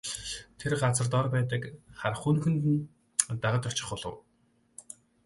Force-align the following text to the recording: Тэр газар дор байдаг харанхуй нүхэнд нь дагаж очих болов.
Тэр 0.59 0.73
газар 0.81 1.07
дор 1.13 1.25
байдаг 1.33 1.61
харанхуй 1.99 2.31
нүхэнд 2.33 2.63
нь 2.73 2.85
дагаж 3.43 3.63
очих 3.69 3.87
болов. 3.91 4.15